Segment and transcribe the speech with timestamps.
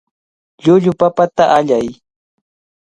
[0.63, 1.87] Llullu papata allay.